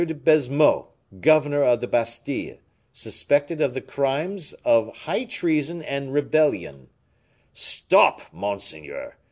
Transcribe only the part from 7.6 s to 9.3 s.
"Stop, monseigneur!"